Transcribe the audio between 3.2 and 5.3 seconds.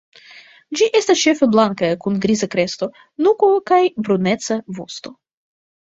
nuko kaj bruneca vosto.